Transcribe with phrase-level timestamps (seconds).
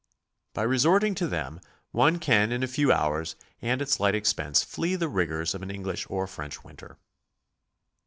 [0.55, 4.95] By resorting to them one can in a few hours and at slight expense flee
[4.95, 6.97] the rigors of an English or French winter.